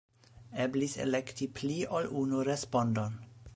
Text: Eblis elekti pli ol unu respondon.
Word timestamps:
Eblis 0.63 0.95
elekti 1.05 1.49
pli 1.59 1.77
ol 1.99 2.11
unu 2.25 2.43
respondon. 2.51 3.23